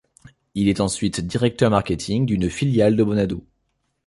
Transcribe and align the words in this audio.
Il 0.55 0.67
est 0.67 0.79
ensuite 0.79 1.21
directeur 1.21 1.69
marketing 1.69 2.25
d'une 2.25 2.49
filiale 2.49 2.95
de 2.95 3.03
Wanadoo. 3.03 3.43